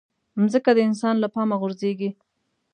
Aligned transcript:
مځکه 0.39 0.71
د 0.75 0.79
انسان 0.89 1.15
له 1.19 1.27
پامه 1.33 1.55
غورځيږي. 1.61 2.09